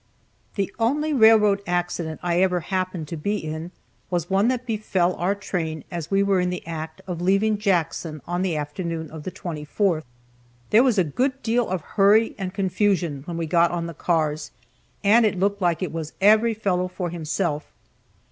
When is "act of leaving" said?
6.65-7.59